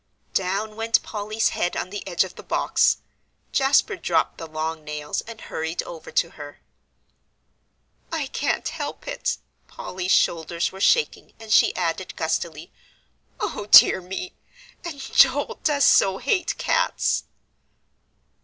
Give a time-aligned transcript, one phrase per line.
[0.33, 2.97] Down went Polly's head on the edge of the box.
[3.51, 6.59] Jasper dropped the long nails and hurried over to her.
[8.11, 9.37] "I can't help it."
[9.67, 12.71] Polly's shoulders were shaking, and she added gustily,
[13.39, 14.33] "O dear me
[14.83, 17.25] and Joel does so hate cats!"